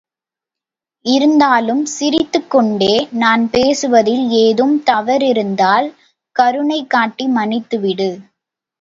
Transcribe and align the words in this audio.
இருந்தாலும் 1.05 1.85
சிரித்துக் 1.85 2.49
கொண்டே, 2.49 3.07
நான் 3.11 3.49
பேசுவதில் 3.49 4.29
ஏதும் 4.41 4.83
தவறிருந்தால், 4.85 5.89
கருணைகாட்டி 6.35 7.27
மன்னித்து 7.29 7.79
விடு. 7.79 8.11